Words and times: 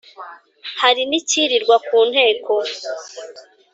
hari 0.81 1.01
n’icyirirwa 1.09 1.75
ku 1.87 1.97
nteko, 2.09 2.53